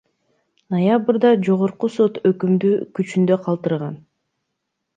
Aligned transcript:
Ноябрда 0.75 1.33
Жогорку 1.49 1.91
сот 1.97 2.19
өкүмдү 2.31 2.73
күчүндө 3.01 3.41
калтырган. 3.47 4.05